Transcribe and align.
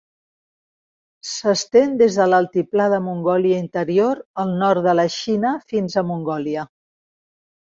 S'estén 1.31 1.91
des 1.99 2.17
de 2.21 2.25
l'altiplà 2.31 2.87
de 2.95 2.99
Mongòlia 3.09 3.59
Interior 3.65 4.23
al 4.45 4.57
nord 4.63 4.89
de 4.89 4.97
la 5.01 5.07
Xina 5.17 5.53
fins 5.75 5.99
a 6.03 6.07
Mongòlia. 6.15 6.67